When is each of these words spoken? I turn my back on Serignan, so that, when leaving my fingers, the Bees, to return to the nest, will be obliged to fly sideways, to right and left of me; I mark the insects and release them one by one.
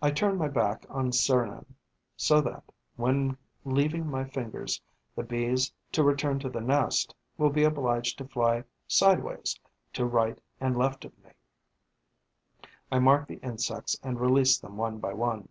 I 0.00 0.12
turn 0.12 0.36
my 0.38 0.46
back 0.46 0.86
on 0.88 1.10
Serignan, 1.10 1.74
so 2.16 2.40
that, 2.42 2.62
when 2.94 3.36
leaving 3.64 4.06
my 4.08 4.22
fingers, 4.24 4.80
the 5.16 5.24
Bees, 5.24 5.72
to 5.90 6.04
return 6.04 6.38
to 6.38 6.48
the 6.48 6.60
nest, 6.60 7.12
will 7.36 7.50
be 7.50 7.64
obliged 7.64 8.18
to 8.18 8.28
fly 8.28 8.62
sideways, 8.86 9.58
to 9.94 10.04
right 10.06 10.40
and 10.60 10.76
left 10.76 11.04
of 11.04 11.12
me; 11.24 11.32
I 12.92 13.00
mark 13.00 13.26
the 13.26 13.40
insects 13.44 13.98
and 14.00 14.20
release 14.20 14.58
them 14.58 14.76
one 14.76 14.98
by 15.00 15.12
one. 15.12 15.48